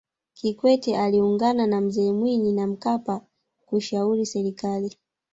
[0.33, 3.21] kikwete aliungana na mzee mwinyi na mkapa
[3.65, 4.97] kushauri serikali